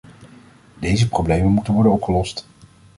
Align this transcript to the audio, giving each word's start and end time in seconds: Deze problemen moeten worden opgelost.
Deze 0.79 1.07
problemen 1.09 1.51
moeten 1.51 1.73
worden 1.73 1.91
opgelost. 1.91 2.45